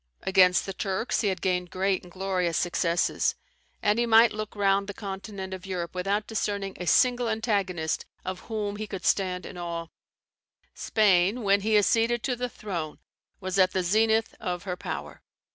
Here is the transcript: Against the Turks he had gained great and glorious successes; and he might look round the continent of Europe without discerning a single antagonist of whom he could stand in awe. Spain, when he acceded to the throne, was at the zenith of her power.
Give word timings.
Against 0.23 0.65
the 0.65 0.73
Turks 0.73 1.21
he 1.21 1.27
had 1.27 1.43
gained 1.43 1.69
great 1.69 2.01
and 2.01 2.11
glorious 2.11 2.57
successes; 2.57 3.35
and 3.83 3.99
he 3.99 4.07
might 4.07 4.33
look 4.33 4.55
round 4.55 4.87
the 4.87 4.95
continent 4.95 5.53
of 5.53 5.67
Europe 5.67 5.93
without 5.93 6.25
discerning 6.25 6.75
a 6.79 6.87
single 6.87 7.29
antagonist 7.29 8.07
of 8.25 8.39
whom 8.49 8.77
he 8.77 8.87
could 8.87 9.05
stand 9.05 9.45
in 9.45 9.59
awe. 9.59 9.89
Spain, 10.73 11.43
when 11.43 11.61
he 11.61 11.77
acceded 11.77 12.23
to 12.23 12.35
the 12.35 12.49
throne, 12.49 12.97
was 13.39 13.59
at 13.59 13.73
the 13.73 13.83
zenith 13.83 14.33
of 14.39 14.63
her 14.63 14.75
power. 14.75 15.21